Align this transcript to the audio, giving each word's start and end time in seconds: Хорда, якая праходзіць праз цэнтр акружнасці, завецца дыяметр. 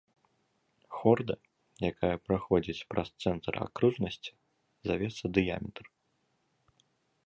Хорда, 0.97 1.35
якая 1.91 2.11
праходзіць 2.29 2.85
праз 2.95 3.07
цэнтр 3.27 3.53
акружнасці, 3.69 4.31
завецца 4.93 5.25
дыяметр. 5.41 5.83